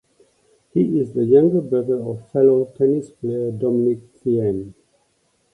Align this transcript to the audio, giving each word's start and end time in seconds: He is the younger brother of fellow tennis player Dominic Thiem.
He 0.73 0.99
is 0.99 1.13
the 1.13 1.25
younger 1.25 1.61
brother 1.61 2.01
of 2.03 2.27
fellow 2.31 2.65
tennis 2.75 3.11
player 3.11 3.51
Dominic 3.51 3.99
Thiem. 4.23 4.73